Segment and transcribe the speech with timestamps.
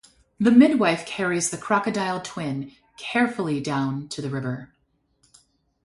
[0.39, 4.73] The midwife carries the crocodile twin carefully down to the river.